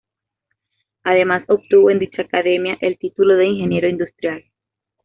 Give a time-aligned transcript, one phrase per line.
[1.03, 4.43] Además obtuvo en dicha Academia el título de Ingeniero Industrial.